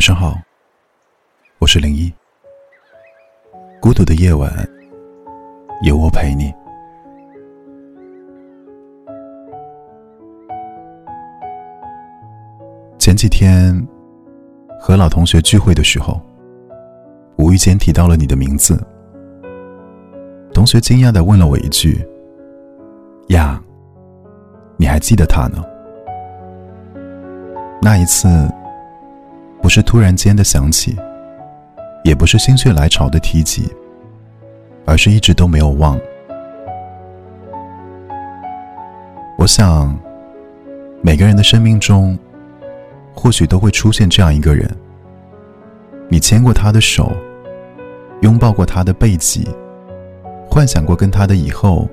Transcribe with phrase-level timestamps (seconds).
[0.00, 0.34] 晚上好，
[1.58, 2.10] 我是零一。
[3.82, 4.50] 孤独的夜晚，
[5.82, 6.50] 有我陪你。
[12.98, 13.78] 前几天
[14.80, 16.18] 和老同学聚会的时候，
[17.36, 18.82] 无意间提到了你的名字。
[20.54, 22.02] 同学惊讶的问了我一句
[23.28, 23.62] ：“呀，
[24.78, 25.62] 你还记得他呢？”
[27.82, 28.50] 那一次。
[29.70, 30.96] 是突然间的想起，
[32.04, 33.70] 也不是心血来潮的提及，
[34.84, 35.98] 而是一直都没有忘。
[39.38, 39.96] 我想，
[41.00, 42.18] 每个人的生命中，
[43.14, 44.68] 或许都会出现这样一个人。
[46.08, 47.12] 你牵过他的手，
[48.22, 49.48] 拥抱过他的背脊，
[50.50, 51.88] 幻想过跟他的以后。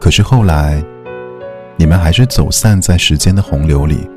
[0.00, 0.82] 可是后来，
[1.76, 4.08] 你们还是走散在时间的洪流里，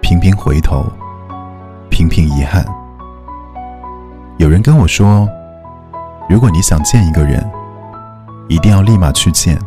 [0.00, 0.86] 频频回头。
[2.00, 2.64] 频频遗憾。
[4.38, 5.28] 有人跟我说，
[6.30, 7.46] 如果你想见一个人，
[8.48, 9.58] 一定要立马去见，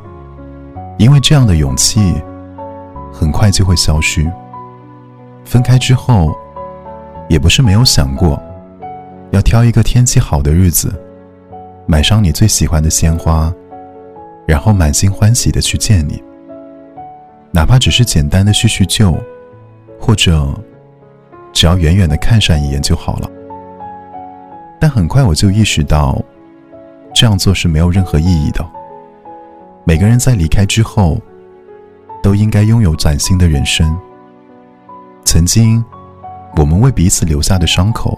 [0.98, 2.16] 因为这样的勇气
[3.14, 4.28] 很快就会消失。
[5.46, 6.36] 分开之后，
[7.30, 8.42] 也不是没有想过，
[9.30, 10.92] 要挑一个天气好的日子，
[11.86, 13.54] 买上你最喜欢的鲜花，
[14.48, 16.24] 然后满心欢喜的去见你，
[17.52, 19.16] 哪怕只是简单的叙叙旧，
[20.00, 20.52] 或者。
[21.54, 23.30] 只要远远的看上一眼就好了，
[24.80, 26.20] 但很快我就意识到，
[27.14, 28.66] 这样做是没有任何意义的。
[29.86, 31.18] 每个人在离开之后，
[32.22, 33.96] 都应该拥有崭新的人生。
[35.24, 35.84] 曾经，
[36.58, 38.18] 我们为彼此留下的伤口，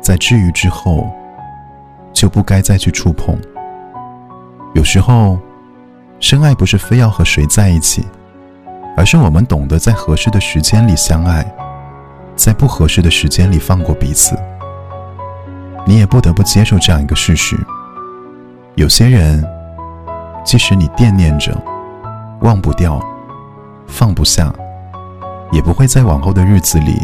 [0.00, 1.10] 在治愈之后，
[2.12, 3.36] 就不该再去触碰。
[4.74, 5.38] 有时候，
[6.20, 8.06] 深爱不是非要和谁在一起，
[8.96, 11.44] 而是我们懂得在合适的时间里相爱。
[12.38, 14.36] 在不合适的时间里放过彼此，
[15.84, 17.56] 你也不得不接受这样一个事实：
[18.76, 19.44] 有些人，
[20.44, 21.52] 即使你惦念着、
[22.42, 23.02] 忘不掉、
[23.88, 24.54] 放不下，
[25.50, 27.02] 也不会在往后的日子里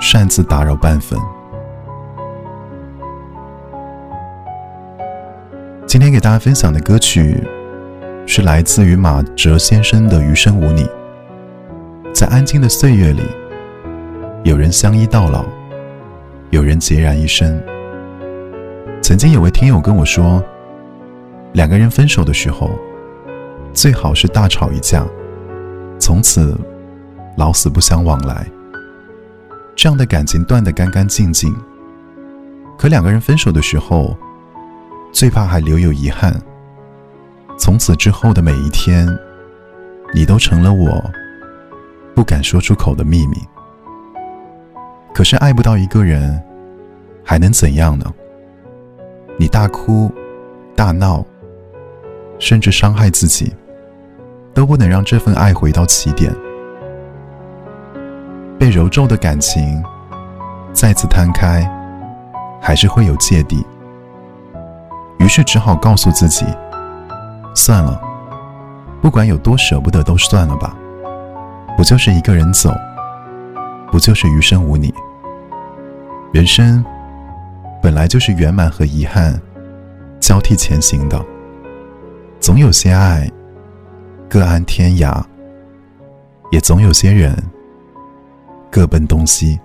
[0.00, 1.18] 擅自打扰半分。
[5.86, 7.42] 今天给大家分享的歌曲，
[8.26, 10.84] 是来自于马哲先生的《余生无你》。
[12.12, 13.22] 在安静的岁月里。
[14.46, 15.44] 有人相依到老，
[16.50, 17.60] 有人孑然一身。
[19.02, 20.40] 曾经有位听友跟我说，
[21.52, 22.70] 两个人分手的时候，
[23.74, 25.04] 最好是大吵一架，
[25.98, 26.56] 从此
[27.36, 28.46] 老死不相往来，
[29.74, 31.52] 这样的感情断得干干净净。
[32.78, 34.16] 可两个人分手的时候，
[35.10, 36.32] 最怕还留有遗憾，
[37.58, 39.08] 从此之后的每一天，
[40.14, 41.02] 你都成了我
[42.14, 43.36] 不敢说出口的秘密。
[45.16, 46.38] 可是爱不到一个人，
[47.24, 48.04] 还能怎样呢？
[49.38, 50.12] 你大哭、
[50.74, 51.24] 大闹，
[52.38, 53.50] 甚至伤害自己，
[54.52, 56.30] 都不能让这份爱回到起点。
[58.58, 59.82] 被揉皱的感情，
[60.74, 61.66] 再次摊开，
[62.60, 63.64] 还是会有芥蒂。
[65.18, 66.44] 于是只好告诉自己：
[67.54, 67.98] 算了，
[69.00, 70.76] 不管有多舍不得，都算了吧。
[71.74, 72.70] 不就是一个人走？
[73.90, 74.92] 不就是余生无你？
[76.36, 76.84] 人生
[77.82, 79.40] 本来就是圆满和遗憾
[80.20, 81.18] 交替前行的，
[82.38, 83.26] 总有些爱
[84.28, 85.24] 各安天涯，
[86.52, 87.34] 也总有些人
[88.70, 89.58] 各奔东西。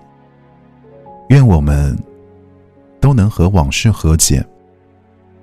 [1.28, 1.94] 愿我们
[3.02, 4.42] 都能和往事和解，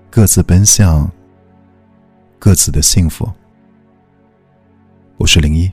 [0.09, 1.07] 各自奔向
[2.39, 3.31] 各自的幸福。
[5.17, 5.71] 我是零一，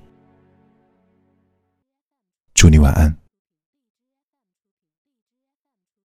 [2.53, 3.26] 祝你晚安。